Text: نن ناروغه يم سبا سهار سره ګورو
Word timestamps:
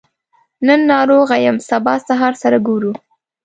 نن 0.67 0.79
ناروغه 0.91 1.35
يم 1.45 1.57
سبا 1.69 1.95
سهار 2.07 2.33
سره 2.41 2.57
ګورو 2.67 2.91